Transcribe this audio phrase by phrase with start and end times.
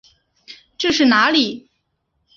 [0.79, 1.69] 这是哪里？